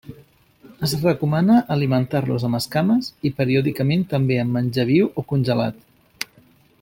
Es 0.85 0.93
recomana 1.01 1.57
alimentar-los 1.75 2.47
amb 2.49 2.59
escames, 2.61 3.11
i 3.31 3.33
periòdicament 3.41 4.07
també 4.17 4.43
amb 4.45 4.59
menjar 4.59 4.87
viu 4.95 5.15
o 5.23 5.29
congelat. 5.35 6.31